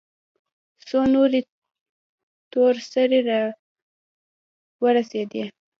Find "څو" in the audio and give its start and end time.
0.87-0.99